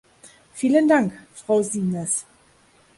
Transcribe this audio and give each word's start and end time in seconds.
Vielen 0.55 0.87
Dank, 0.87 1.13
Frau 1.35 1.61
Siimes. 1.61 2.25